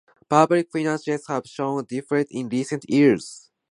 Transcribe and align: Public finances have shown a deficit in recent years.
Public 0.27 0.71
finances 0.71 1.27
have 1.27 1.45
shown 1.45 1.81
a 1.81 1.83
deficit 1.83 2.29
in 2.31 2.49
recent 2.49 2.89
years. 2.89 3.51